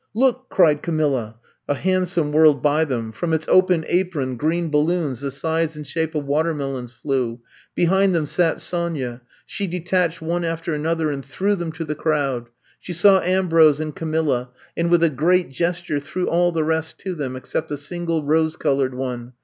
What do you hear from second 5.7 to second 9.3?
and shape of watermelons flew. Behind them sat Sonya.